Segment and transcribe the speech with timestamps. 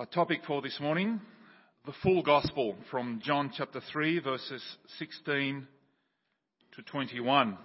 [0.00, 1.20] Our topic for this morning,
[1.84, 4.64] the full gospel from John chapter 3 verses
[4.98, 5.66] 16
[6.74, 7.58] to 21.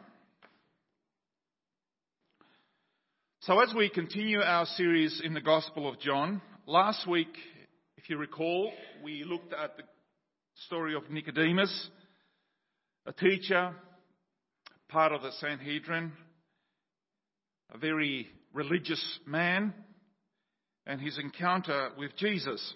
[3.39, 7.33] So as we continue our series in the Gospel of John, last week,
[7.95, 8.69] if you recall,
[9.01, 9.83] we looked at the
[10.65, 11.89] story of Nicodemus,
[13.05, 13.73] a teacher,
[14.89, 16.11] part of the Sanhedrin,
[17.73, 19.73] a very religious man,
[20.85, 22.73] and his encounter with Jesus.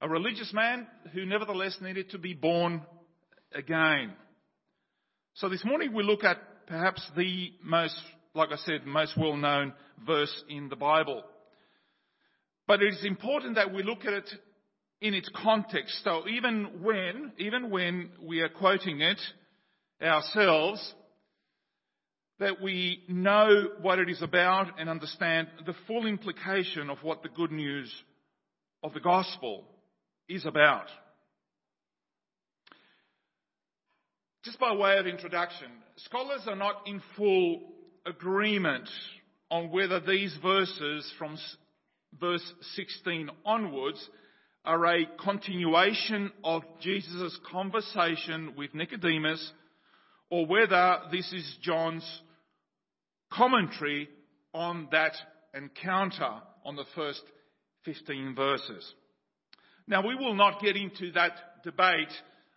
[0.00, 2.82] A religious man who nevertheless needed to be born
[3.52, 4.12] again.
[5.34, 7.98] So this morning we look at perhaps the most,
[8.34, 9.72] like I said, most well known
[10.06, 11.22] verse in the Bible.
[12.66, 14.30] But it is important that we look at it
[15.00, 16.02] in its context.
[16.04, 19.20] So even when, even when we are quoting it
[20.02, 20.94] ourselves,
[22.38, 27.28] that we know what it is about and understand the full implication of what the
[27.28, 27.92] good news
[28.82, 29.64] of the gospel
[30.28, 30.86] is about.
[34.44, 37.60] Just by way of introduction, scholars are not in full
[38.06, 38.88] agreement
[39.50, 41.36] on whether these verses from
[42.20, 44.08] verse 16 onwards
[44.64, 49.52] are a continuation of Jesus' conversation with Nicodemus
[50.30, 52.04] or whether this is John's
[53.30, 54.08] commentary
[54.54, 55.12] on that
[55.54, 56.30] encounter
[56.64, 57.22] on the first
[57.84, 58.94] 15 verses.
[59.86, 62.12] Now we will not get into that debate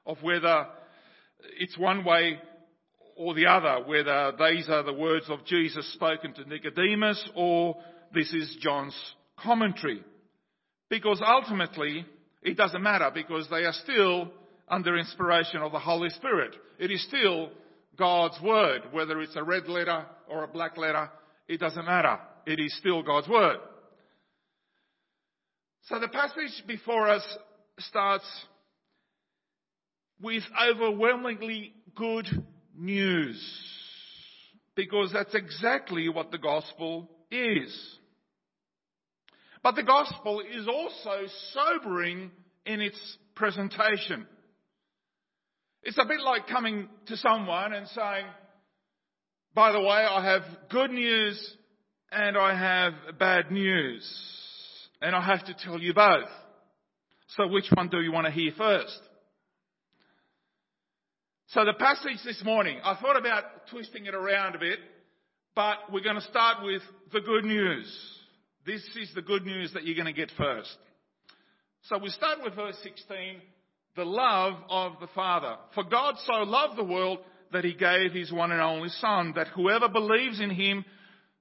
[0.05, 0.67] of whether
[1.57, 2.39] it's one way
[3.15, 7.75] or the other, whether these are the words of Jesus spoken to Nicodemus or
[8.13, 8.95] this is John's
[9.39, 10.03] commentary.
[10.89, 12.05] Because ultimately,
[12.41, 14.31] it doesn't matter because they are still
[14.67, 16.55] under inspiration of the Holy Spirit.
[16.79, 17.49] It is still
[17.97, 21.09] God's Word, whether it's a red letter or a black letter,
[21.47, 22.19] it doesn't matter.
[22.45, 23.57] It is still God's Word.
[25.83, 27.23] So the passage before us
[27.79, 28.25] starts
[30.21, 32.27] with overwhelmingly good
[32.77, 33.41] news.
[34.75, 37.97] Because that's exactly what the gospel is.
[39.63, 42.31] But the gospel is also sobering
[42.65, 42.99] in its
[43.35, 44.25] presentation.
[45.83, 48.25] It's a bit like coming to someone and saying,
[49.53, 51.57] by the way, I have good news
[52.11, 54.07] and I have bad news.
[55.01, 56.29] And I have to tell you both.
[57.35, 58.99] So which one do you want to hear first?
[61.47, 64.79] So the passage this morning, I thought about twisting it around a bit,
[65.55, 66.81] but we're going to start with
[67.11, 67.91] the good news.
[68.65, 70.77] This is the good news that you're going to get first.
[71.83, 73.41] So we start with verse 16
[73.95, 75.55] the love of the Father.
[75.75, 77.19] For God so loved the world
[77.51, 80.85] that he gave his one and only Son, that whoever believes in him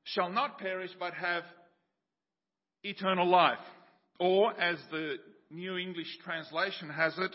[0.04, 1.44] shall not perish but have
[2.82, 3.58] eternal life.
[4.18, 5.16] Or, as the
[5.50, 7.34] New English translation has it,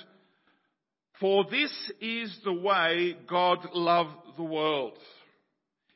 [1.19, 1.71] for this
[2.01, 4.93] is the way God loved the world.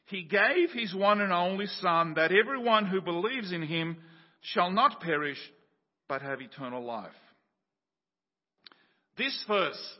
[0.05, 3.97] He gave his one and only Son that everyone who believes in him
[4.41, 5.37] shall not perish
[6.07, 7.11] but have eternal life.
[9.17, 9.97] This verse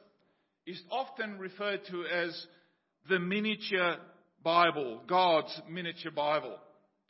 [0.66, 2.48] is often referred to as
[3.09, 3.96] the miniature
[4.44, 6.58] Bible, God's miniature Bible.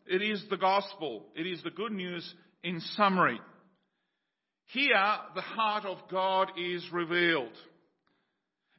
[0.08, 1.26] It is the gospel.
[1.36, 2.34] It is the good news
[2.64, 3.40] in summary.
[4.68, 7.54] Here, the heart of God is revealed.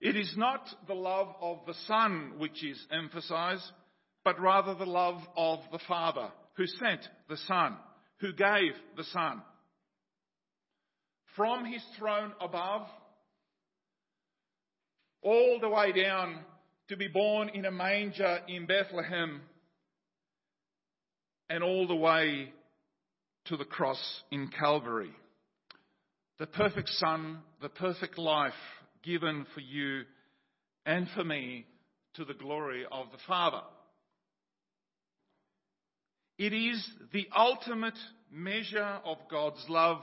[0.00, 3.70] It is not the love of the Son which is emphasized,
[4.25, 7.76] but rather the love of the Father who sent the Son,
[8.19, 9.42] who gave the Son.
[11.36, 12.86] From his throne above,
[15.22, 16.41] all the way down
[16.91, 19.41] to be born in a manger in Bethlehem
[21.49, 22.53] and all the way
[23.45, 25.12] to the cross in Calvary.
[26.41, 28.53] The perfect Son, the perfect life
[29.05, 30.03] given for you
[30.84, 31.65] and for me
[32.15, 33.62] to the glory of the Father.
[36.39, 37.99] It is the ultimate
[38.33, 40.03] measure of God's love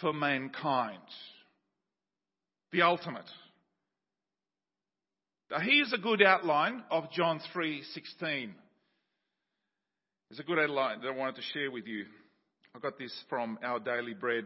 [0.00, 1.02] for mankind.
[2.70, 3.28] The ultimate.
[5.50, 8.54] Now here's a good outline of John 3:16.
[10.28, 12.06] There's a good outline that I wanted to share with you.
[12.74, 14.44] I got this from our daily bread.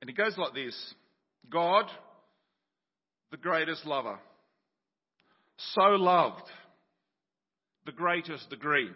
[0.00, 0.94] And it goes like this.
[1.50, 1.90] God,
[3.32, 4.18] the greatest lover,
[5.56, 6.48] so loved
[7.84, 8.90] the greatest degree.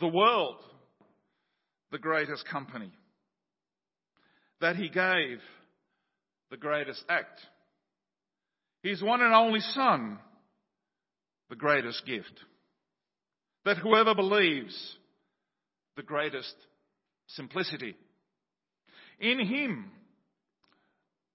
[0.00, 0.56] The world,
[1.92, 2.90] the greatest company.
[4.60, 5.40] That he gave
[6.50, 7.40] the greatest act
[8.82, 10.18] his one and only Son,
[11.50, 12.32] the greatest gift.
[13.64, 14.74] That whoever believes,
[15.96, 16.54] the greatest
[17.26, 17.96] simplicity,
[19.20, 19.90] In him,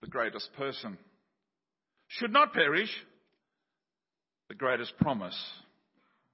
[0.02, 0.98] the greatest person.
[2.08, 2.90] Should not perish,
[4.50, 5.38] the greatest promise.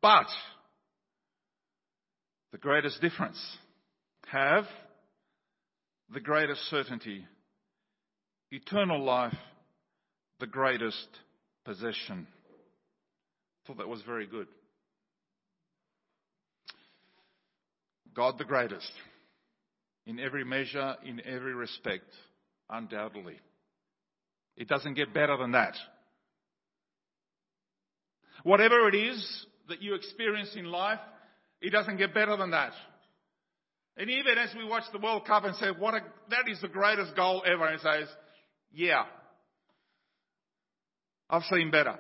[0.02, 0.28] But
[2.52, 3.40] the greatest difference.
[4.28, 4.66] Have
[6.14, 7.26] the greatest certainty.
[8.52, 9.38] Eternal life,
[10.40, 11.08] the greatest
[11.66, 12.28] possession.
[13.68, 14.48] Thought that was very good.
[18.16, 18.92] God the greatest.
[20.06, 22.10] In every measure, in every respect,
[22.70, 23.40] undoubtedly.
[24.58, 25.76] It doesn't get better than that.
[28.44, 31.00] Whatever it is that you experience in life,
[31.62, 32.72] it doesn't get better than that.
[33.98, 36.00] And even as we watch the World Cup and say, what a,
[36.30, 38.08] that is the greatest goal ever, and says,
[38.72, 39.04] yeah,
[41.30, 41.96] I've seen better.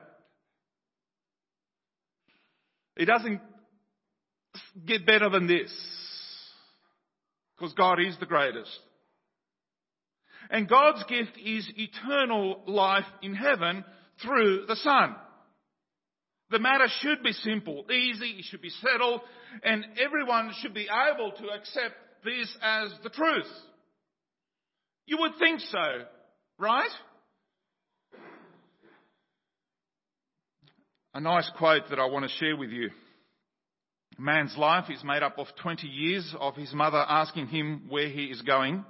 [2.96, 3.40] It doesn't
[4.86, 5.72] get better than this.
[7.58, 8.72] Because God is the greatest.
[10.50, 13.84] And God's gift is eternal life in heaven
[14.24, 15.16] through the Son.
[16.50, 19.22] The matter should be simple, easy, it should be settled,
[19.64, 21.94] and everyone should be able to accept
[22.24, 23.52] this as the truth.
[25.06, 26.06] You would think so,
[26.58, 26.90] right?
[31.14, 32.92] A nice quote that I want to share with you.
[34.18, 38.26] Man's life is made up of 20 years of his mother asking him where he
[38.26, 38.86] is going.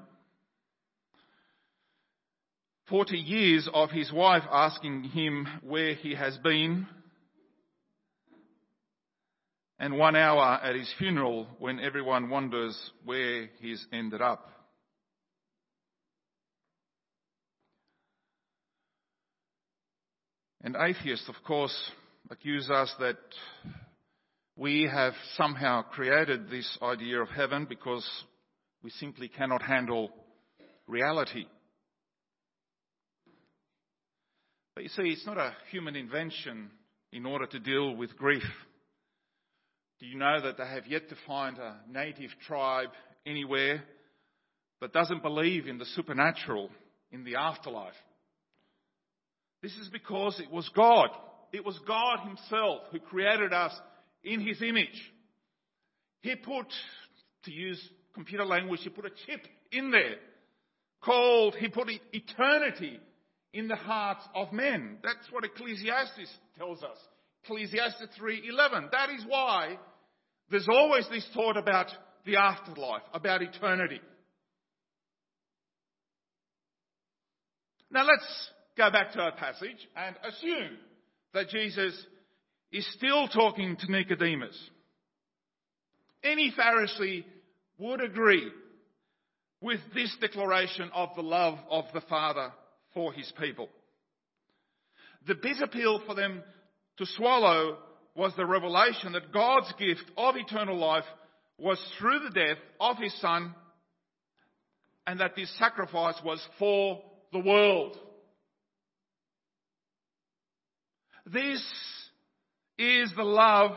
[2.90, 6.88] 40 years of his wife asking him where he has been
[9.78, 14.50] and one hour at his funeral when everyone wonders where he's ended up.
[20.62, 21.92] And atheists, of course,
[22.30, 23.18] accuse us that
[24.56, 28.08] we have somehow created this idea of heaven because
[28.84, 30.12] we simply cannot handle
[30.88, 31.46] reality.
[34.76, 36.70] But you see, it's not a human invention
[37.12, 38.44] in order to deal with grief.
[40.00, 42.90] Do you know that they have yet to find a native tribe
[43.26, 43.84] anywhere
[44.82, 46.70] that doesn't believe in the supernatural,
[47.12, 47.94] in the afterlife?
[49.62, 51.10] This is because it was God.
[51.52, 53.74] It was God Himself who created us
[54.24, 55.02] in His image.
[56.22, 56.68] He put,
[57.46, 57.82] to use
[58.14, 60.16] computer language, He put a chip in there
[61.02, 63.00] called, He put eternity
[63.54, 64.98] in the hearts of men.
[65.04, 66.98] That's what Ecclesiastes tells us.
[67.44, 68.92] Ecclesiastes 3:11.
[68.92, 69.78] That is why
[70.50, 71.88] there's always this thought about
[72.26, 74.02] the afterlife, about eternity.
[77.92, 80.78] Now let's go back to our passage and assume
[81.34, 81.94] that Jesus
[82.72, 84.58] is still talking to Nicodemus.
[86.24, 87.24] Any Pharisee
[87.78, 88.50] would agree
[89.62, 92.52] with this declaration of the love of the Father
[92.94, 93.70] for his people.
[95.28, 96.44] The bitter pill for them
[96.98, 97.78] to swallow
[98.16, 101.06] was the revelation that God's gift of eternal life
[101.58, 103.54] was through the death of his son
[105.06, 107.98] and that this sacrifice was for the world.
[111.32, 111.64] This
[112.78, 113.72] is the love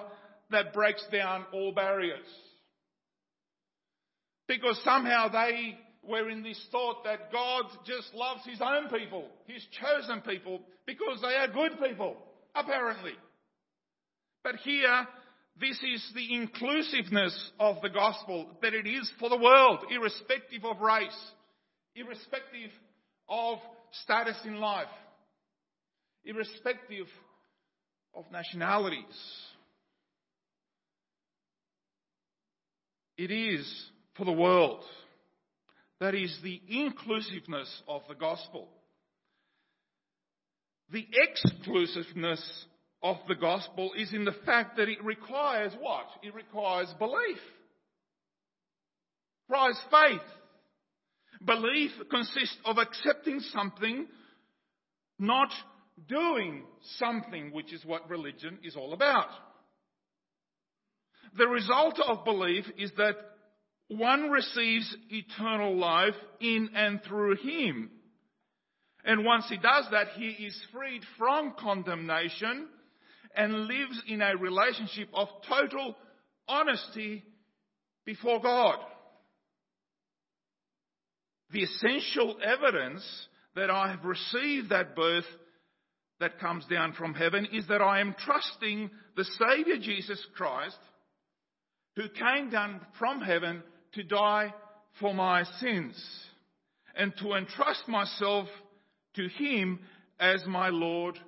[0.50, 2.26] that breaks down all barriers.
[4.46, 9.64] Because somehow they were in this thought that God just loves his own people, his
[9.80, 12.16] chosen people, because they are good people,
[12.54, 13.12] apparently.
[14.42, 15.06] But here,
[15.60, 20.80] this is the inclusiveness of the gospel, that it is for the world, irrespective of
[20.80, 21.30] race,
[21.94, 22.70] irrespective
[23.28, 23.58] of
[24.02, 24.88] status in life,
[26.24, 27.06] irrespective
[28.14, 29.04] of nationalities.
[33.16, 33.66] It is
[34.16, 34.82] for the world.
[36.00, 38.68] That is the inclusiveness of the gospel.
[40.90, 42.42] The exclusiveness
[43.02, 46.06] of the gospel is in the fact that it requires what?
[46.22, 47.38] It requires belief.
[49.48, 50.20] Requires faith.
[51.44, 54.06] Belief consists of accepting something,
[55.18, 55.50] not
[56.08, 56.64] doing
[56.98, 59.28] something, which is what religion is all about.
[61.36, 63.16] The result of belief is that
[63.88, 67.90] one receives eternal life in and through him.
[69.04, 72.68] And once he does that, he is freed from condemnation
[73.34, 75.96] and lives in a relationship of total
[76.46, 77.24] honesty
[78.04, 78.78] before God.
[81.50, 83.04] The essential evidence
[83.56, 85.24] that I have received that birth
[86.22, 90.78] that comes down from heaven is that I am trusting the Saviour Jesus Christ
[91.96, 93.62] who came down from heaven
[93.94, 94.54] to die
[95.00, 95.96] for my sins.
[96.94, 98.48] and to entrust myself
[99.14, 99.80] to Him
[100.20, 101.18] as my Lord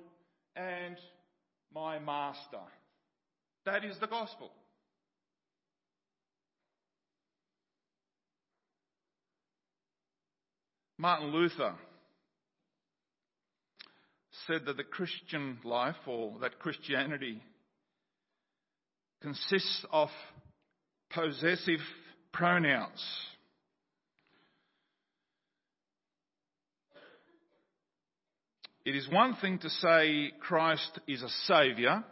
[0.55, 0.95] and
[1.73, 2.61] my Master.
[3.65, 4.51] That is the gospel.
[10.99, 11.73] Martin Luther
[14.47, 17.41] said that the Christian life or that Christianity
[19.21, 20.09] consists of
[21.11, 21.79] possessive
[22.31, 23.03] pronouns.
[28.85, 32.03] It is one thing to say Christ is a saviour.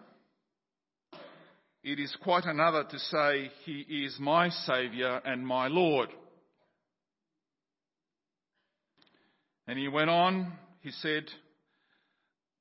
[1.83, 6.09] It is quite another to say he is my saviour and my Lord.
[9.67, 11.25] And he went on, he said,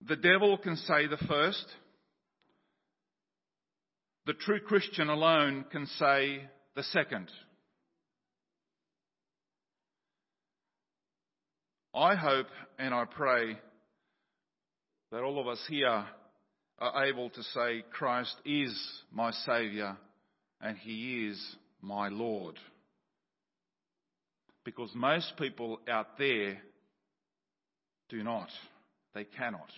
[0.09, 1.65] the devil can say the first.
[4.27, 6.43] The true Christian alone can say
[6.75, 7.29] the second.
[11.95, 12.47] I hope
[12.79, 13.59] and I pray
[15.11, 16.07] that all of us here
[16.79, 18.75] are able to say, Christ is
[19.13, 19.97] my Saviour
[20.61, 22.59] and He is my Lord.
[24.65, 26.59] Because most people out there
[28.09, 28.49] do not.
[29.15, 29.69] They cannot.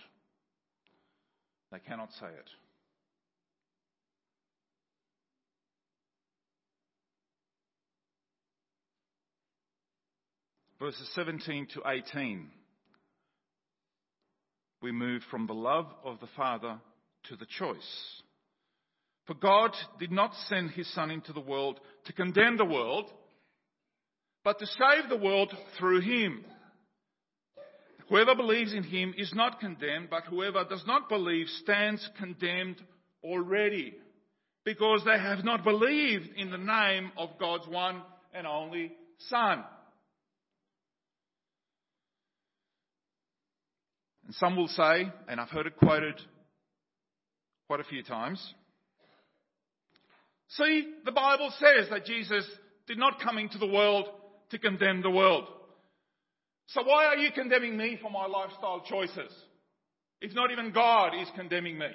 [1.71, 2.49] They cannot say it.
[10.79, 12.47] Verses 17 to 18,
[14.81, 16.79] we move from the love of the Father
[17.29, 18.21] to the choice.
[19.25, 23.09] For God did not send his Son into the world to condemn the world,
[24.43, 26.45] but to save the world through him.
[28.09, 32.77] Whoever believes in him is not condemned, but whoever does not believe stands condemned
[33.23, 33.95] already,
[34.63, 38.01] because they have not believed in the name of God's one
[38.33, 38.91] and only
[39.29, 39.63] Son.
[44.25, 46.15] And some will say, and I've heard it quoted
[47.67, 48.53] quite a few times,
[50.49, 52.45] see, the Bible says that Jesus
[52.87, 54.07] did not come into the world
[54.51, 55.47] to condemn the world.
[56.67, 59.31] So why are you condemning me for my lifestyle choices?
[60.21, 61.87] If not even God is condemning me.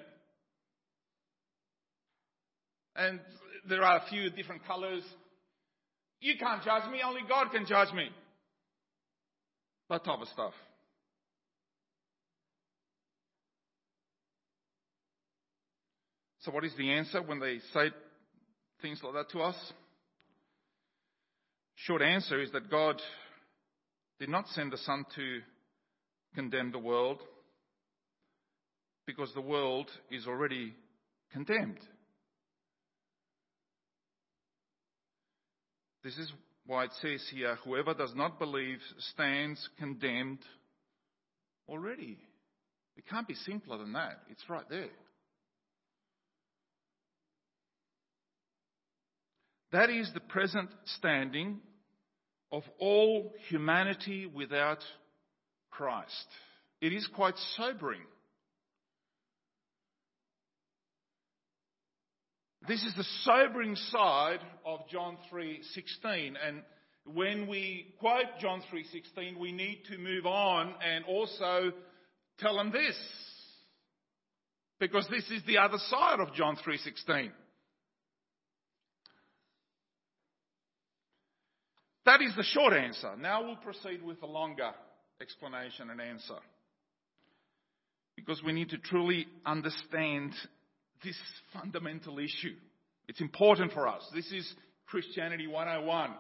[2.95, 3.21] And
[3.69, 5.03] there are a few different colors.
[6.21, 8.09] You can't judge me, only God can judge me.
[9.89, 10.53] That type of stuff.
[16.41, 17.91] So, what is the answer when they say
[18.81, 19.57] things like that to us?
[21.75, 23.01] Short answer is that God
[24.21, 25.41] did not send the Son to
[26.35, 27.19] condemn the world
[29.07, 30.75] because the world is already
[31.33, 31.81] condemned.
[36.05, 36.31] This is
[36.67, 38.79] why it says here, whoever does not believe
[39.13, 40.39] stands condemned
[41.69, 42.19] already.
[42.97, 44.21] It can't be simpler than that.
[44.31, 44.91] It's right there.
[49.73, 51.61] That is the present standing
[52.53, 54.83] of all humanity without
[55.71, 56.27] Christ.
[56.81, 58.03] It is quite sobering.
[62.67, 66.63] This is the sobering side of John 3:16 and
[67.05, 71.73] when we quote John 3:16 we need to move on and also
[72.39, 72.97] tell them this
[74.79, 77.33] because this is the other side of John 3:16
[82.07, 83.15] That is the short answer.
[83.19, 84.71] Now we'll proceed with the longer
[85.21, 86.39] explanation and answer.
[88.17, 90.33] Because we need to truly understand
[91.05, 91.17] this
[91.53, 92.55] fundamental issue.
[93.09, 94.03] It's important for us.
[94.15, 94.51] This is
[94.87, 96.11] Christianity 101.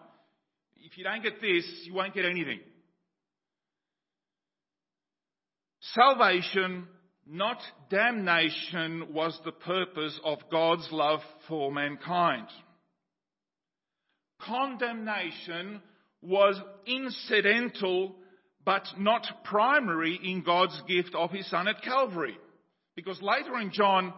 [0.82, 2.60] If you don't get this, you won't get anything.
[5.94, 6.86] Salvation,
[7.26, 7.58] not
[7.90, 12.46] damnation, was the purpose of God's love for mankind
[14.46, 15.80] condemnation
[16.22, 18.14] was incidental
[18.64, 22.36] but not primary in God's gift of His Son at Calvary.
[22.94, 24.12] Because later in John,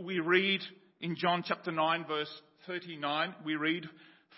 [0.00, 0.60] we read
[1.00, 2.30] in John chapter 9 verse
[2.66, 3.88] 39, we read,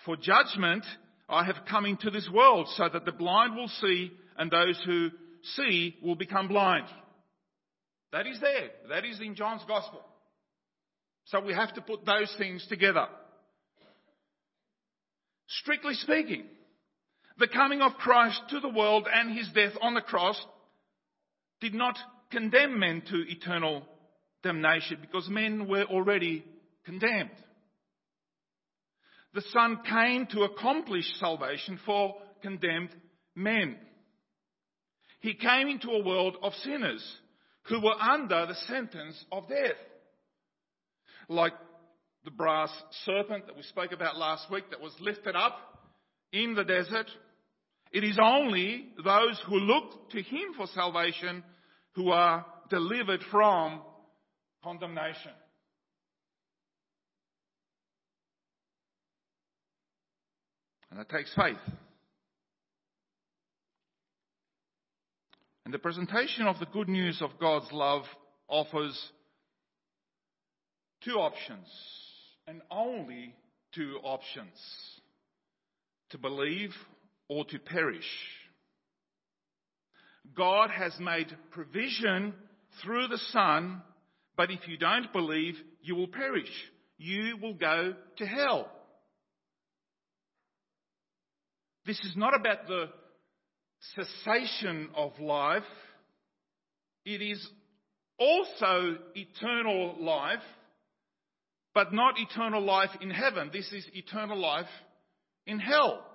[0.05, 0.85] For judgment
[1.27, 5.09] I have come into this world so that the blind will see and those who
[5.55, 6.87] see will become blind.
[8.11, 8.69] That is there.
[8.89, 10.01] That is in John's Gospel.
[11.25, 13.07] So we have to put those things together.
[15.59, 16.45] Strictly speaking,
[17.37, 20.41] the coming of Christ to the world and his death on the cross
[21.59, 21.97] did not
[22.31, 23.83] condemn men to eternal
[24.43, 26.45] damnation because men were already
[26.85, 27.31] condemned.
[29.33, 32.89] The Son came to accomplish salvation for condemned
[33.35, 33.77] men.
[35.19, 37.03] He came into a world of sinners
[37.63, 39.77] who were under the sentence of death.
[41.29, 41.53] Like
[42.23, 42.71] the brass
[43.05, 45.57] serpent that we spoke about last week that was lifted up
[46.31, 47.07] in the desert.
[47.91, 51.43] It is only those who look to Him for salvation
[51.93, 53.81] who are delivered from
[54.63, 55.31] condemnation.
[60.89, 61.55] And that takes faith.
[65.65, 68.03] And the presentation of the good news of God's love
[68.49, 68.99] offers
[71.03, 71.67] two options,
[72.51, 73.33] and only
[73.73, 74.51] two options
[76.09, 76.71] to believe
[77.29, 78.03] or to perish.
[80.35, 82.33] God has made provision
[82.83, 83.81] through the Son,
[84.35, 86.51] but if you don't believe, you will perish.
[86.97, 88.69] You will go to hell.
[91.85, 92.89] This is not about the
[93.95, 95.63] cessation of life.
[97.05, 97.47] It is
[98.19, 100.43] also eternal life,
[101.73, 103.49] but not eternal life in heaven.
[103.53, 104.67] This is eternal life
[105.45, 106.05] in hell.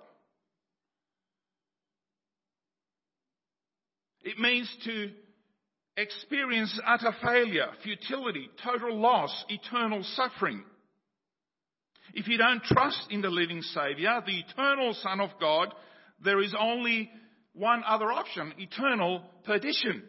[4.23, 5.11] It means to
[5.95, 10.63] experience utter failure, futility, total loss, eternal suffering.
[12.13, 15.73] If you don't trust in the living Saviour, the eternal Son of God,
[16.23, 17.09] there is only
[17.53, 20.03] one other option eternal perdition.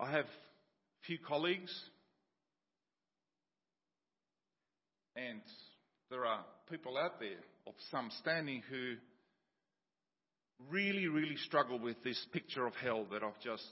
[0.00, 0.26] I have
[1.08, 1.72] few colleagues,
[5.16, 5.40] and
[6.10, 8.96] there are people out there of some standing who
[10.70, 13.64] really, really struggle with this picture of hell that I've just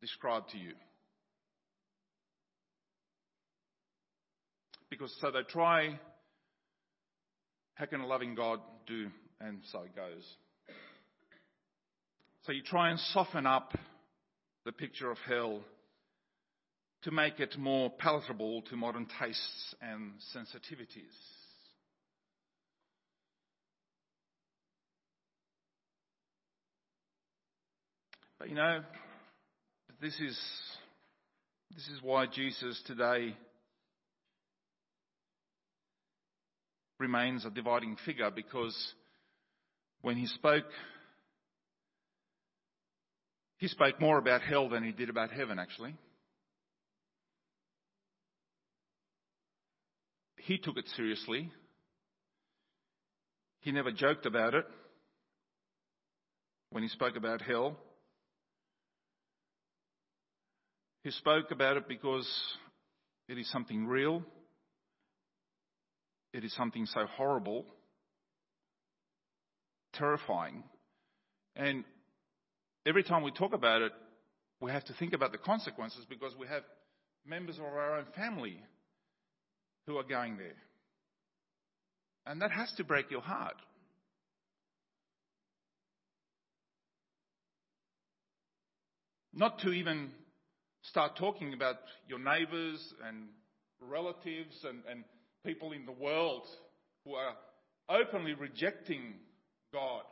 [0.00, 0.72] described to you.
[4.90, 5.96] Because so they try,
[7.74, 9.10] how can a loving God do?
[9.40, 10.24] And so it goes.
[12.46, 13.72] So you try and soften up
[14.66, 15.60] the picture of hell
[17.04, 21.14] to make it more palatable to modern tastes and sensitivities.
[28.40, 28.80] But you know,
[30.02, 30.36] this is,
[31.72, 33.36] this is why Jesus today
[36.98, 38.76] remains a dividing figure because
[40.02, 40.64] when he spoke,
[43.58, 45.94] he spoke more about hell than he did about heaven actually.
[50.36, 51.50] He took it seriously.
[53.60, 54.64] He never joked about it
[56.70, 57.76] when he spoke about hell.
[61.02, 62.28] He spoke about it because
[63.28, 64.22] it is something real.
[66.32, 67.64] It is something so horrible,
[69.94, 70.64] terrifying.
[71.56, 71.84] And
[72.86, 73.92] every time we talk about it,
[74.60, 76.62] we have to think about the consequences because we have
[77.26, 78.58] members of our own family
[79.86, 80.56] who are going there.
[82.24, 83.56] And that has to break your heart.
[89.32, 90.10] Not to even
[90.82, 91.76] start talking about
[92.08, 93.28] your neighbours and
[93.80, 95.04] relatives and, and
[95.44, 96.46] people in the world
[97.04, 97.34] who are
[97.88, 99.14] openly rejecting
[99.72, 100.02] God.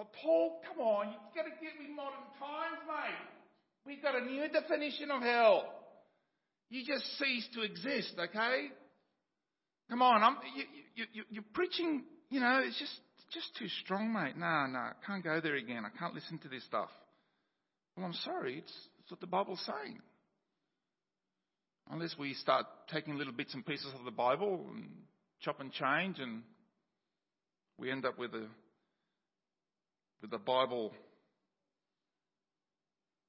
[0.00, 3.20] But Paul, come on, you've got to get with modern times, mate.
[3.84, 5.74] We've got a new definition of hell.
[6.70, 8.68] You just cease to exist, okay?
[9.90, 12.98] Come on, I'm, you, you, you, you're preaching, you know, it's just,
[13.34, 14.38] just too strong, mate.
[14.38, 15.82] No, no, I can't go there again.
[15.84, 16.88] I can't listen to this stuff.
[17.94, 19.98] Well, I'm sorry, it's, it's what the Bible's saying.
[21.90, 24.88] Unless we start taking little bits and pieces of the Bible and
[25.42, 26.40] chop and change, and
[27.76, 28.46] we end up with a
[30.22, 30.92] with a Bible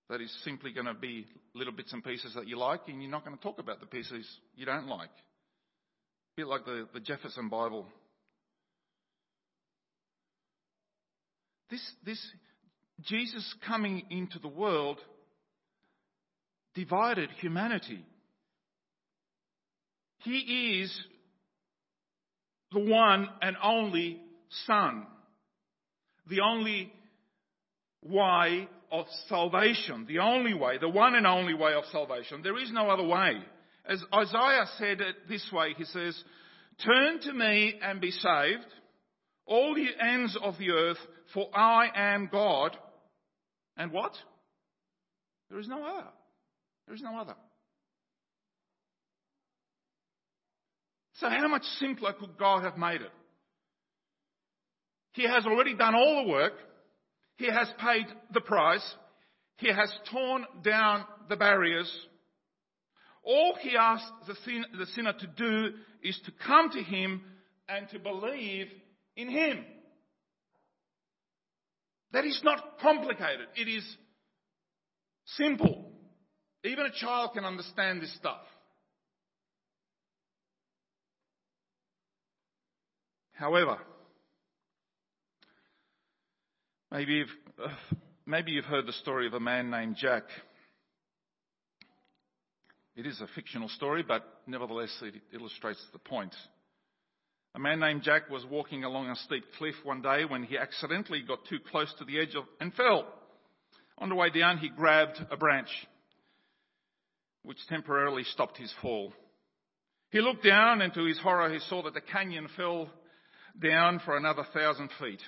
[0.09, 3.11] that is simply going to be little bits and pieces that you like, and you're
[3.11, 5.09] not going to talk about the pieces you don't like.
[5.09, 7.85] A bit like the, the Jefferson Bible.
[11.69, 12.19] This, this
[13.03, 14.97] Jesus coming into the world
[16.75, 18.03] divided humanity.
[20.19, 21.05] He is
[22.71, 24.21] the one and only
[24.65, 25.07] Son,
[26.27, 26.91] the only
[28.03, 32.41] way of salvation, the only way, the one and only way of salvation.
[32.43, 33.37] There is no other way.
[33.85, 36.21] As Isaiah said it this way, he says,
[36.83, 38.65] Turn to me and be saved,
[39.45, 40.97] all the ends of the earth,
[41.33, 42.75] for I am God.
[43.77, 44.13] And what?
[45.49, 46.07] There is no other.
[46.87, 47.35] There is no other.
[51.15, 53.11] So how much simpler could God have made it?
[55.13, 56.53] He has already done all the work.
[57.35, 58.95] He has paid the price.
[59.57, 61.91] He has torn down the barriers.
[63.23, 67.21] All he asks the, sin, the sinner to do is to come to him
[67.69, 68.67] and to believe
[69.15, 69.63] in him.
[72.13, 73.47] That is not complicated.
[73.55, 73.83] It is
[75.25, 75.91] simple.
[76.63, 78.41] Even a child can understand this stuff.
[83.33, 83.79] However,
[86.91, 87.69] maybe you've,
[88.25, 90.23] maybe you've heard the story of a man named Jack.
[92.95, 96.35] It is a fictional story, but nevertheless it illustrates the point.
[97.55, 101.21] A man named Jack was walking along a steep cliff one day when he accidentally
[101.21, 103.07] got too close to the edge of, and fell.
[103.97, 105.69] On the way down, he grabbed a branch,
[107.43, 109.13] which temporarily stopped his fall.
[110.11, 112.89] He looked down, and to his horror, he saw that the canyon fell
[113.59, 115.21] down for another thousand feet.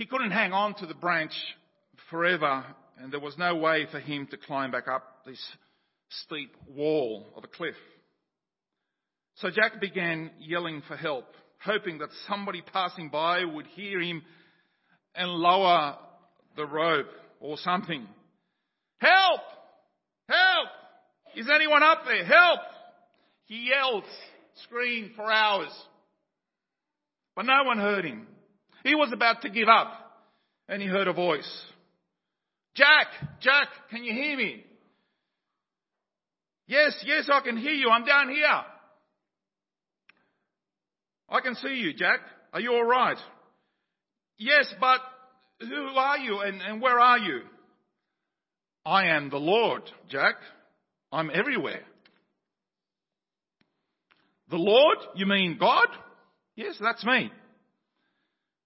[0.00, 1.34] He couldn't hang on to the branch
[2.08, 2.64] forever,
[2.96, 5.38] and there was no way for him to climb back up this
[6.08, 7.74] steep wall of a cliff.
[9.34, 11.26] So Jack began yelling for help,
[11.62, 14.22] hoping that somebody passing by would hear him
[15.14, 15.98] and lower
[16.56, 18.06] the rope or something.
[19.02, 19.42] Help!
[20.30, 20.68] Help!
[21.36, 22.24] Is anyone up there?
[22.24, 22.60] Help!
[23.44, 24.04] He yelled,
[24.64, 25.78] screamed for hours.
[27.36, 28.26] But no one heard him.
[28.84, 29.92] He was about to give up
[30.68, 31.48] and he heard a voice.
[32.74, 33.08] Jack!
[33.40, 33.68] Jack!
[33.90, 34.64] Can you hear me?
[36.66, 37.90] Yes, yes, I can hear you.
[37.90, 38.46] I'm down here.
[41.28, 42.20] I can see you, Jack.
[42.52, 43.18] Are you alright?
[44.38, 45.00] Yes, but
[45.60, 47.42] who are you and, and where are you?
[48.86, 50.36] I am the Lord, Jack.
[51.12, 51.82] I'm everywhere.
[54.48, 54.98] The Lord?
[55.14, 55.88] You mean God?
[56.56, 57.30] Yes, that's me.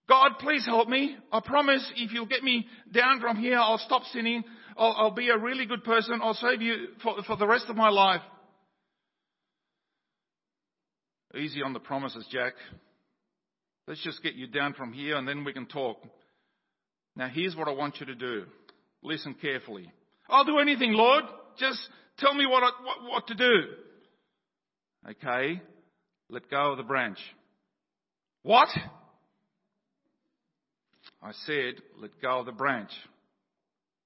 [0.09, 1.17] God, please help me.
[1.33, 4.45] I promise if you'll get me down from here, I'll stop sinning.
[4.77, 6.21] I'll, I'll be a really good person.
[6.23, 8.21] I'll save you for, for the rest of my life.
[11.35, 12.53] Easy on the promises, Jack.
[13.89, 15.99] Let's just get you down from here and then we can talk.
[17.17, 18.45] Now here's what I want you to do.
[19.03, 19.91] Listen carefully.
[20.29, 21.25] I'll do anything, Lord.
[21.59, 21.79] Just
[22.19, 23.63] tell me what, I, what, what to do.
[25.11, 25.61] Okay.
[26.31, 27.19] Let go of the branch.
[28.43, 28.69] What?
[31.25, 32.91] I said, let go of the branch.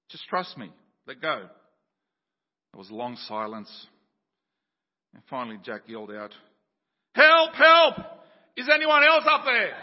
[0.09, 0.71] Just trust me.
[1.05, 1.49] Let go.
[2.71, 3.69] There was a long silence.
[5.13, 6.31] And finally Jack yelled out,
[7.13, 7.55] Help!
[7.55, 7.95] Help!
[8.55, 9.73] Is anyone else up there?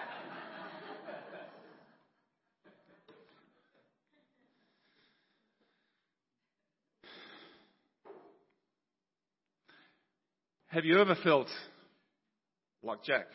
[10.69, 11.49] Have you ever felt
[12.83, 13.27] like Jack?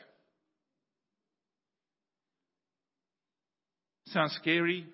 [4.12, 4.86] Sounds scary.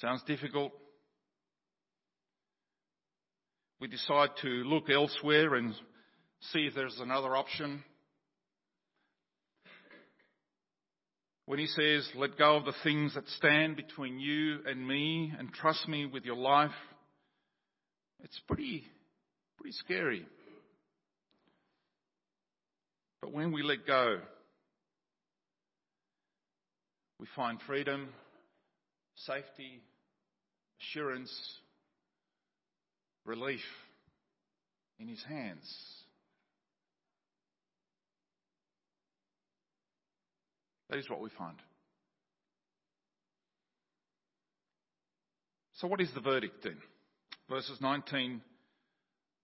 [0.00, 0.72] Sounds difficult.
[3.78, 5.74] We decide to look elsewhere and
[6.52, 7.84] see if there's another option.
[11.44, 15.52] When he says, let go of the things that stand between you and me and
[15.52, 16.70] trust me with your life,
[18.24, 18.84] it's pretty,
[19.58, 20.26] pretty scary.
[23.20, 24.20] But when we let go,
[27.18, 28.08] we find freedom,
[29.14, 29.80] safety,
[30.80, 31.32] assurance,
[33.24, 33.60] relief
[34.98, 35.66] in His hands.
[40.90, 41.56] That is what we find.
[45.74, 46.76] So, what is the verdict then?
[47.50, 48.40] Verses 19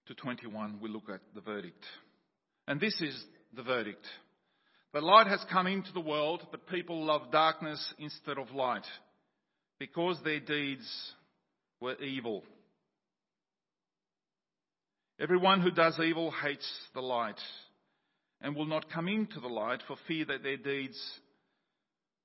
[0.07, 1.85] to 21, we look at the verdict.
[2.67, 4.07] And this is the verdict.
[4.93, 8.85] The light has come into the world, but people love darkness instead of light
[9.79, 10.87] because their deeds
[11.81, 12.45] were evil.
[15.19, 17.41] Everyone who does evil hates the light
[18.43, 21.01] and will not come into the light for fear that their deeds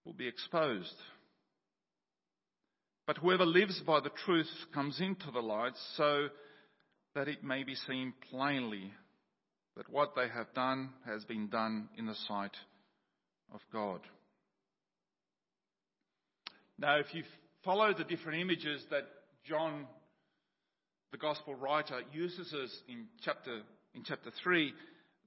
[0.03, 0.95] will be exposed.
[3.05, 6.27] But whoever lives by the truth comes into the light so
[7.15, 8.91] that it may be seen plainly
[9.77, 12.55] that what they have done has been done in the sight
[13.53, 14.01] of God.
[16.79, 17.23] Now, if you
[17.63, 19.03] follow the different images that
[19.45, 19.85] John,
[21.11, 23.61] the gospel writer, uses us in chapter,
[23.93, 24.73] in chapter 3,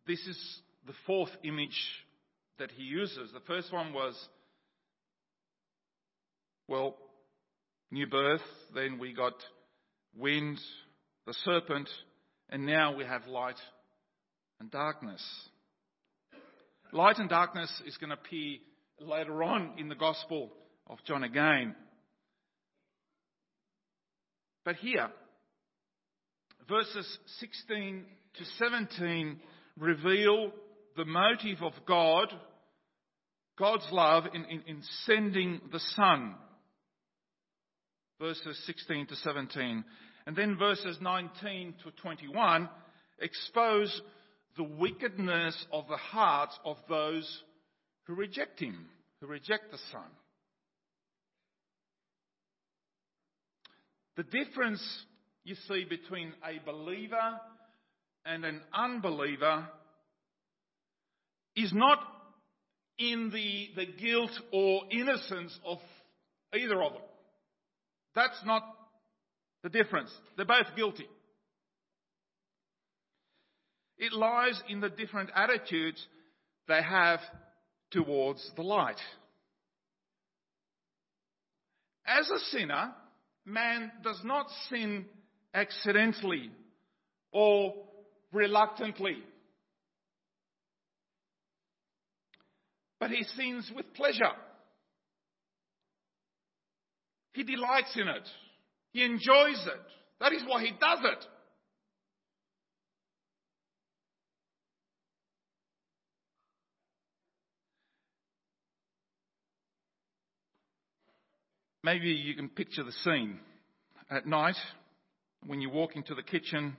[0.07, 1.81] this is the fourth image
[2.59, 3.31] that he uses.
[3.33, 4.15] The first one was,
[6.67, 6.97] well,
[7.93, 8.43] new birth,
[8.75, 9.35] then we got
[10.17, 10.59] wind,
[11.27, 11.89] the serpent,
[12.49, 13.57] and now we have light
[14.61, 15.23] and darkness.
[16.93, 18.59] Light and darkness is going to appear
[19.01, 20.51] later on in the Gospel
[20.89, 21.75] of John again.
[24.65, 25.09] But here,
[26.69, 29.41] verses 16 to 17
[29.79, 30.53] reveal
[30.97, 32.33] the motive of God,
[33.59, 36.35] God's love in, in, in sending the Son.
[38.21, 39.85] Verses 16 to 17.
[40.27, 42.69] And then verses 19 to 21
[43.21, 44.03] expose
[44.57, 47.43] the wickedness of the hearts of those
[48.05, 48.87] who reject Him,
[49.21, 50.03] who reject the Son.
[54.17, 54.83] The difference
[55.45, 57.41] you see between a believer
[58.25, 59.67] and an unbeliever
[61.57, 61.99] is not
[62.99, 65.79] in the, the guilt or innocence of
[66.55, 67.03] either of them.
[68.15, 68.63] That's not
[69.63, 70.11] the difference.
[70.37, 71.07] They're both guilty.
[74.01, 76.05] It lies in the different attitudes
[76.67, 77.21] they have
[77.91, 78.97] towards the light.
[82.07, 82.95] As a sinner,
[83.45, 85.05] man does not sin
[85.53, 86.51] accidentally
[87.31, 87.75] or
[88.33, 89.19] reluctantly.
[92.99, 94.33] But he sins with pleasure.
[97.35, 98.29] He delights in it.
[98.93, 99.83] He enjoys it.
[100.21, 101.27] That is why he does it.
[111.83, 113.39] Maybe you can picture the scene
[114.11, 114.57] at night
[115.47, 116.77] when you walk into the kitchen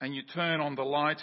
[0.00, 1.20] and you turn on the light.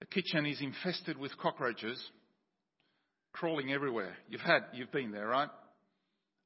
[0.00, 2.02] The kitchen is infested with cockroaches
[3.32, 4.14] crawling everywhere.
[4.28, 5.48] You've had, you've been there, right?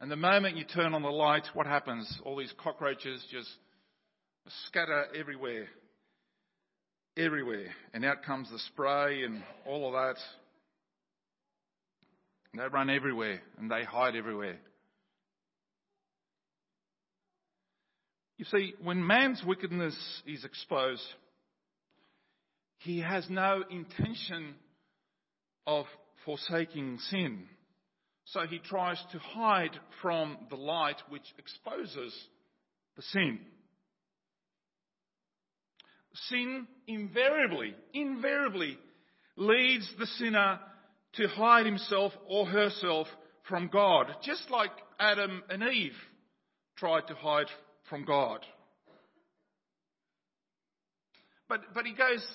[0.01, 2.21] And the moment you turn on the light, what happens?
[2.25, 3.49] All these cockroaches just
[4.67, 5.67] scatter everywhere.
[7.17, 7.69] Everywhere.
[7.93, 10.23] And out comes the spray and all of that.
[12.57, 14.59] They run everywhere and they hide everywhere.
[18.38, 21.03] You see, when man's wickedness is exposed,
[22.79, 24.55] he has no intention
[25.66, 25.87] of
[26.25, 27.45] forsaking sin.
[28.27, 32.14] So he tries to hide from the light which exposes
[32.97, 33.38] the sin.
[36.29, 38.79] Sin invariably, invariably
[39.37, 40.59] leads the sinner
[41.16, 43.07] to hide himself or herself
[43.48, 45.96] from God, just like Adam and Eve
[46.76, 47.46] tried to hide
[47.88, 48.40] from God.
[51.48, 52.26] But, but he goes,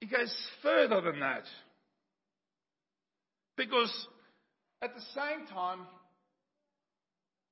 [0.00, 1.44] he goes further than that.
[3.56, 3.92] Because
[4.82, 5.80] at the same time,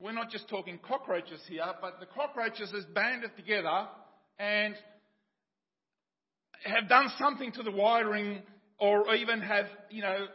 [0.00, 3.88] we're not just talking cockroaches here, but the cockroaches is banded together
[4.38, 4.74] and
[6.64, 8.42] have done something to the wiring
[8.78, 10.26] or even have, you know,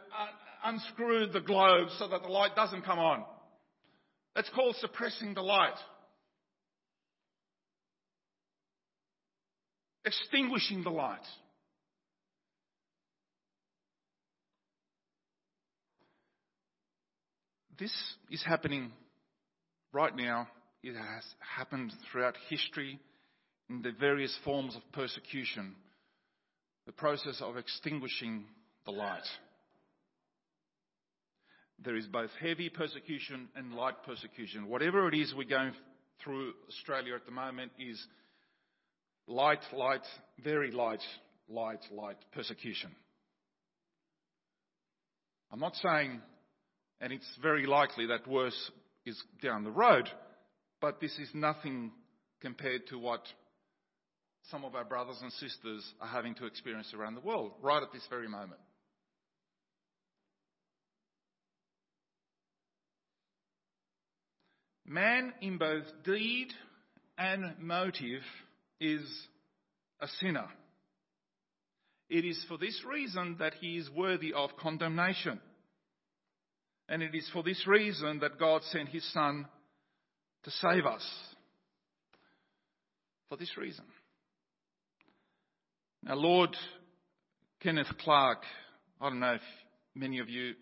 [0.64, 3.24] unscrewed the globe so that the light doesn't come on.
[4.34, 5.76] That's called suppressing the light.
[10.04, 11.24] Extinguishing the light.
[17.78, 17.92] This
[18.30, 18.92] is happening
[19.92, 20.48] right now.
[20.82, 21.24] It has
[21.56, 23.00] happened throughout history
[23.70, 25.74] in the various forms of persecution
[26.86, 28.44] the process of extinguishing
[28.84, 29.26] the light.
[31.82, 34.68] There is both heavy persecution and light persecution.
[34.68, 35.72] Whatever it is we're going
[36.22, 38.02] through Australia at the moment is
[39.26, 40.04] light, light,
[40.42, 41.02] very light,
[41.48, 42.90] light, light persecution.
[45.50, 46.20] I'm not saying,
[47.00, 48.70] and it's very likely that worse
[49.06, 50.08] is down the road,
[50.80, 51.92] but this is nothing
[52.40, 53.22] compared to what
[54.50, 57.92] some of our brothers and sisters are having to experience around the world right at
[57.92, 58.60] this very moment.
[64.86, 66.48] Man, in both deed
[67.16, 68.20] and motive,
[68.80, 69.02] is
[70.00, 70.46] a sinner.
[72.10, 75.40] It is for this reason that he is worthy of condemnation.
[76.88, 79.46] And it is for this reason that God sent his Son
[80.42, 81.04] to save us.
[83.30, 83.84] For this reason.
[86.06, 86.54] Now, Lord
[87.62, 88.42] Kenneth Clark,
[89.00, 89.40] I don't know if
[89.94, 90.52] many of you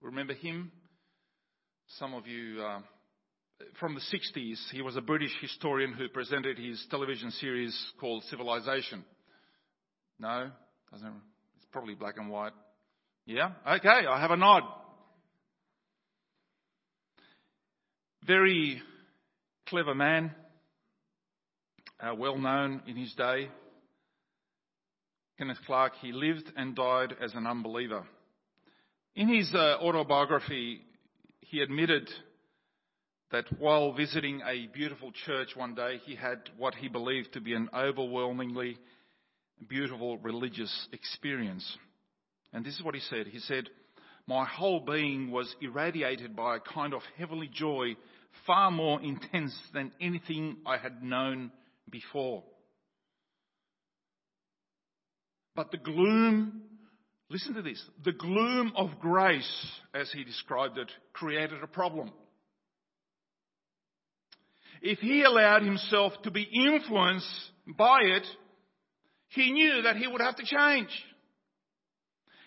[0.00, 0.70] remember him.
[1.98, 2.78] Some of you, uh,
[3.80, 9.04] from the 60s, he was a British historian who presented his television series called Civilization.
[10.20, 10.52] No?
[10.92, 11.20] Doesn't,
[11.56, 12.52] it's probably black and white.
[13.26, 13.50] Yeah?
[13.68, 14.62] Okay, I have a nod.
[18.24, 18.80] Very
[19.66, 20.32] clever man,
[21.98, 23.48] uh, well known in his day.
[25.38, 28.06] Kenneth Clark, he lived and died as an unbeliever.
[29.16, 30.80] In his uh, autobiography,
[31.40, 32.08] he admitted
[33.32, 37.52] that while visiting a beautiful church one day, he had what he believed to be
[37.52, 38.78] an overwhelmingly
[39.68, 41.78] beautiful religious experience.
[42.52, 43.26] And this is what he said.
[43.26, 43.68] He said,
[44.28, 47.96] My whole being was irradiated by a kind of heavenly joy
[48.46, 51.50] far more intense than anything I had known
[51.90, 52.44] before.
[55.56, 56.62] But the gloom,
[57.30, 62.10] listen to this, the gloom of grace, as he described it, created a problem.
[64.82, 67.26] If he allowed himself to be influenced
[67.78, 68.26] by it,
[69.28, 70.90] he knew that he would have to change.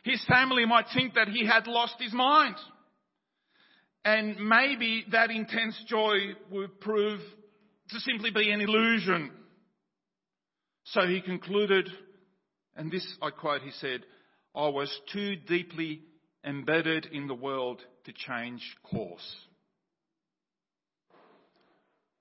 [0.04, 2.56] His family might think that he had lost his mind.
[4.06, 6.18] And maybe that intense joy
[6.52, 7.20] would prove
[7.90, 9.32] to simply be an illusion.
[10.86, 11.90] So he concluded,
[12.78, 14.06] and this I quote, he said,
[14.56, 16.02] I was too deeply
[16.46, 19.36] embedded in the world to change course.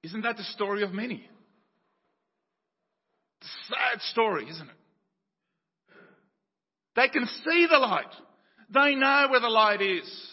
[0.03, 1.29] Isn't that the story of many?
[3.41, 4.77] It's a sad story, isn't it?
[6.97, 8.13] They can see the light.
[8.73, 10.29] They know where the light is.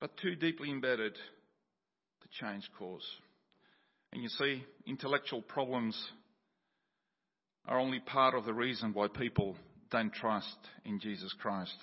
[0.00, 3.06] But too deeply embedded to change course.
[4.12, 5.96] And you see, intellectual problems
[7.66, 9.56] are only part of the reason why people
[9.90, 11.76] don't trust in Jesus Christ.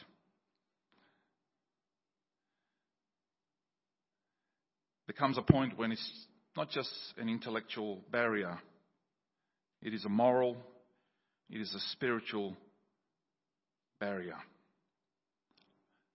[5.08, 6.12] There comes a point when it's
[6.56, 8.60] not just an intellectual barrier,
[9.82, 10.58] it is a moral,
[11.50, 12.56] it is a spiritual
[14.00, 14.36] barrier.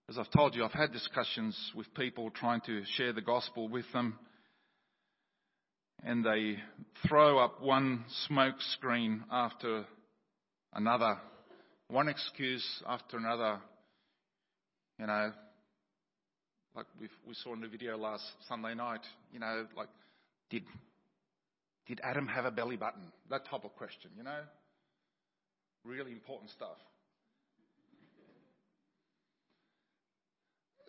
[0.09, 3.87] As I've told you, I've had discussions with people trying to share the gospel with
[3.93, 4.19] them,
[6.05, 6.57] and they
[7.09, 9.85] throw up one smoke screen after
[10.75, 11.19] another,
[11.89, 13.59] one excuse after another.
[14.99, 15.33] You know,
[16.77, 19.01] like we saw in the video last Sunday night,
[19.33, 19.89] you know, like,
[20.51, 20.63] did
[21.87, 23.13] did Adam have a belly button?
[23.31, 24.41] That type of question, you know?
[25.85, 26.77] Really important stuff.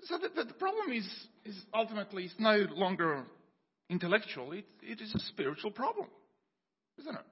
[0.05, 1.05] So the, the problem is,
[1.45, 3.25] is ultimately it's no longer
[3.89, 6.07] intellectual, it, it is a spiritual problem,
[6.99, 7.25] isn't it?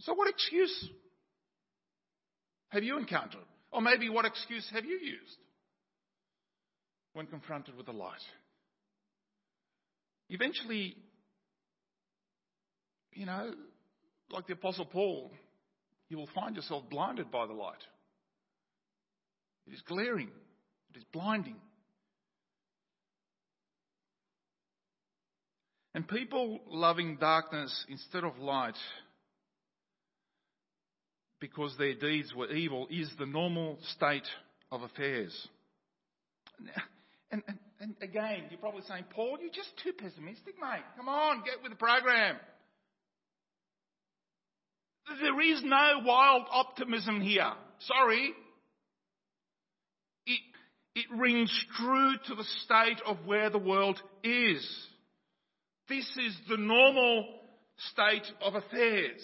[0.00, 0.88] So what excuse
[2.70, 3.40] have you encountered?
[3.72, 5.38] Or maybe what excuse have you used
[7.12, 8.20] when confronted with the light?
[10.28, 10.96] Eventually,
[13.12, 13.52] you know,
[14.30, 15.30] like the Apostle Paul,
[16.08, 17.82] you will find yourself blinded by the light.
[19.66, 20.30] It is glaring,
[20.94, 21.56] it is blinding.
[25.94, 28.76] And people loving darkness instead of light
[31.40, 34.26] because their deeds were evil is the normal state
[34.70, 35.48] of affairs.
[37.32, 40.84] And, and, and again, you're probably saying, Paul, you're just too pessimistic, mate.
[40.96, 42.36] Come on, get with the program.
[45.20, 47.50] There is no wild optimism here.
[47.80, 48.32] Sorry.
[50.26, 50.40] It,
[50.94, 54.86] it rings true to the state of where the world is.
[55.90, 57.26] This is the normal
[57.90, 59.20] state of affairs.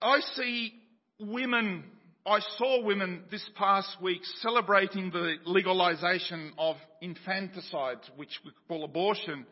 [0.00, 0.72] I see
[1.20, 1.84] women,
[2.24, 9.44] I saw women this past week celebrating the legalization of infanticide, which we call abortion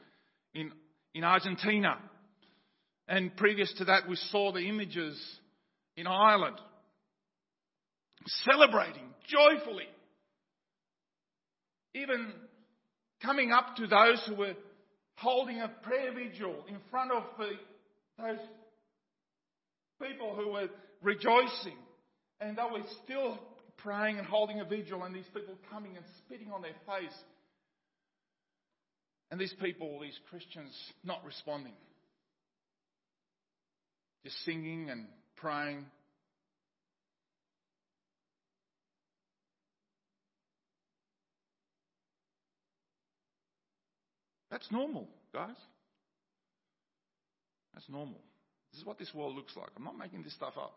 [0.54, 0.72] in,
[1.12, 1.98] in Argentina.
[3.08, 5.22] And previous to that, we saw the images
[5.98, 6.56] in Ireland
[8.26, 9.84] celebrating joyfully.
[11.96, 12.32] Even
[13.22, 14.54] coming up to those who were
[15.16, 17.52] holding a prayer vigil in front of the,
[18.22, 18.38] those
[20.02, 20.68] people who were
[21.02, 21.76] rejoicing.
[22.40, 23.38] And they were still
[23.78, 27.16] praying and holding a vigil, and these people coming and spitting on their face
[29.30, 30.72] and these people, these Christians,
[31.04, 31.72] not responding.
[34.24, 35.06] Just singing and
[35.36, 35.84] praying.
[44.50, 45.56] That's normal, guys.
[47.74, 48.20] That's normal.
[48.72, 49.68] This is what this world looks like.
[49.76, 50.74] I'm not making this stuff up.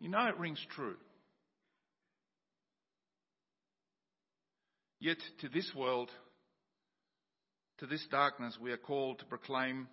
[0.00, 0.96] You know it rings true.
[4.98, 6.10] Yet to this world,
[7.78, 9.86] to this darkness, we are called to proclaim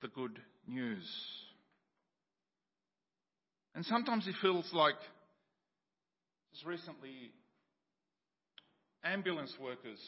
[0.00, 1.08] the good news.
[3.74, 4.98] And sometimes it feels like,
[6.52, 7.32] just recently,
[9.04, 9.98] ambulance workers,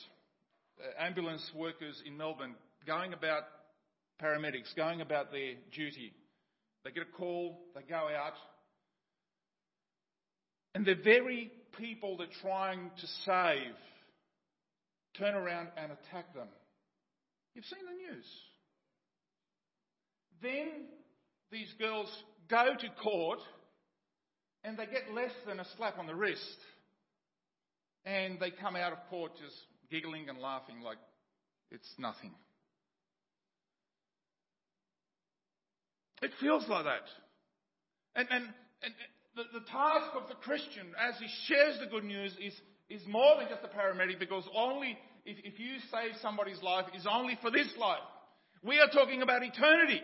[0.80, 2.54] Uh, ambulance workers in Melbourne
[2.86, 3.42] going about
[4.20, 6.12] paramedics, going about their duty.
[6.84, 8.34] They get a call, they go out,
[10.74, 13.74] and the very people they're trying to save
[15.16, 16.48] turn around and attack them.
[17.54, 18.26] You've seen the news.
[20.42, 20.68] Then
[21.52, 22.10] these girls
[22.50, 23.38] go to court
[24.64, 26.58] and they get less than a slap on the wrist.
[28.04, 29.54] And they come out of court just
[29.90, 30.98] giggling and laughing like
[31.70, 32.32] it's nothing.
[36.22, 37.06] It feels like that.
[38.16, 38.44] And, and,
[38.82, 38.94] and
[39.36, 42.54] the, the task of the Christian as he shares the good news is,
[42.88, 47.06] is more than just a paramedic because only if, if you save somebody's life is
[47.10, 48.04] only for this life.
[48.62, 50.00] We are talking about eternity.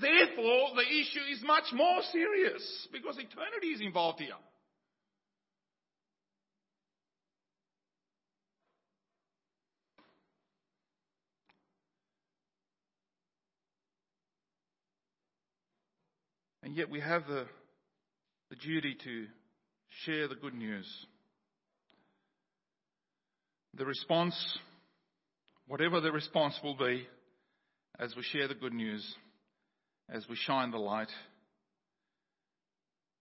[0.00, 4.38] Therefore, the issue is much more serious because eternity is involved here.
[16.72, 17.44] And yet we have the,
[18.48, 19.26] the duty to
[20.06, 20.86] share the good news.
[23.74, 24.34] The response,
[25.66, 27.06] whatever the response will be,
[27.98, 29.06] as we share the good news,
[30.08, 31.10] as we shine the light,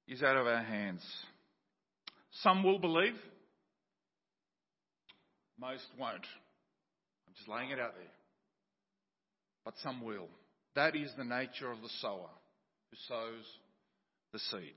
[0.07, 1.03] is out of our hands.
[2.43, 3.15] Some will believe,
[5.59, 6.25] most won't.
[7.27, 8.13] I'm just laying it out there.
[9.65, 10.29] But some will.
[10.75, 12.29] That is the nature of the sower
[12.91, 13.45] who sows
[14.33, 14.75] the seed.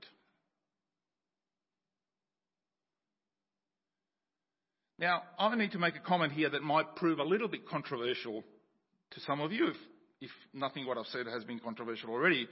[4.97, 8.43] Now, I need to make a comment here that might prove a little bit controversial
[9.11, 9.75] to some of you, if,
[10.21, 12.47] if nothing what I've said has been controversial already.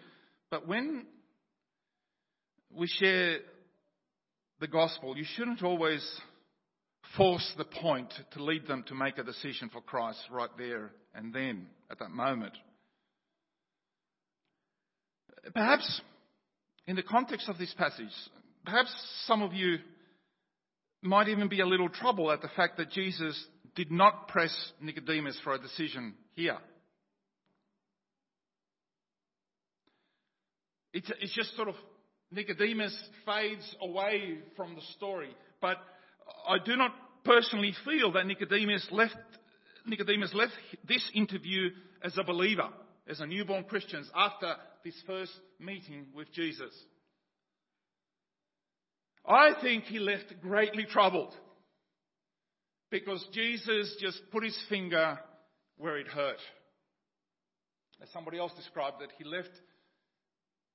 [0.51, 1.05] But when
[2.69, 3.37] we share
[4.59, 6.05] the gospel, you shouldn't always
[7.15, 11.33] force the point to lead them to make a decision for Christ right there and
[11.33, 12.53] then, at that moment.
[15.51, 16.01] Perhaps,
[16.87, 18.11] in the context of this passage,
[18.65, 18.93] perhaps
[19.25, 19.77] some of you
[21.01, 25.37] might even be a little troubled at the fact that Jesus did not press Nicodemus
[25.43, 26.57] for a decision here.
[30.93, 31.75] It's, it's just sort of
[32.31, 35.35] Nicodemus fades away from the story.
[35.59, 35.77] But
[36.47, 36.91] I do not
[37.25, 39.15] personally feel that Nicodemus left,
[39.85, 40.53] Nicodemus left
[40.87, 41.69] this interview
[42.03, 42.69] as a believer,
[43.09, 46.71] as a newborn Christian, after this first meeting with Jesus.
[49.25, 51.33] I think he left greatly troubled
[52.91, 55.17] because Jesus just put his finger
[55.77, 56.39] where it hurt.
[58.01, 59.51] As somebody else described it, he left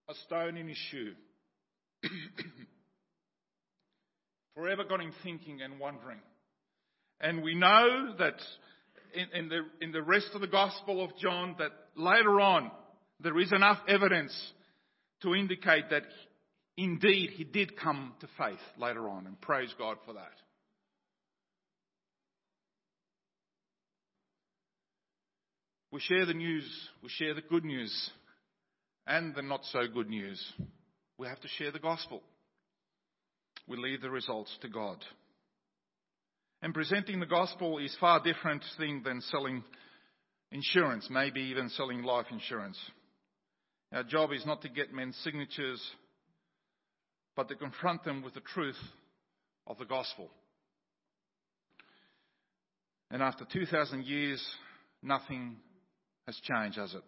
[0.09, 1.13] a stone in his shoe.
[4.55, 6.21] Forever got him thinking and wondering.
[7.21, 8.37] And we know that
[9.15, 12.71] in, in, the, in the rest of the Gospel of John that later on
[13.21, 14.35] there is enough evidence
[15.23, 16.05] to indicate that
[16.77, 20.35] indeed he did come to faith later on, and praise God for that.
[25.91, 26.69] We share the news,
[27.03, 28.11] we share the good news,
[29.07, 30.41] and the not so good news.
[31.17, 32.23] We have to share the gospel.
[33.67, 35.03] We leave the results to God.
[36.63, 39.65] And presenting the gospel is far different thing than selling
[40.53, 42.79] insurance, maybe even selling life insurance.
[43.93, 45.83] Our job is not to get men's signatures,
[47.35, 48.79] but to confront them with the truth
[49.67, 50.31] of the gospel.
[53.11, 54.45] And after 2,000 years,
[55.03, 55.57] nothing
[56.27, 57.03] has changed, has it?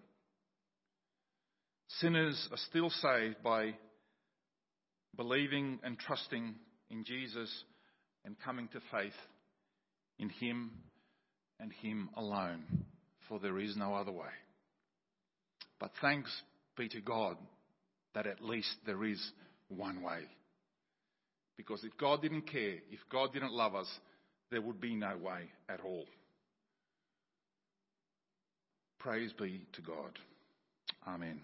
[1.98, 3.74] Sinners are still saved by
[5.16, 6.54] believing and trusting
[6.88, 7.50] in Jesus
[8.24, 9.12] and coming to faith
[10.18, 10.70] in Him
[11.58, 12.64] and Him alone,
[13.28, 14.30] for there is no other way.
[15.78, 16.30] But thanks
[16.80, 17.36] be to God
[18.14, 19.20] that at least there is
[19.68, 20.20] one way.
[21.58, 23.86] Because if God didn't care, if God didn't love us,
[24.50, 26.06] there would be no way at all.
[28.98, 30.18] Praise be to God.
[31.06, 31.40] Amen.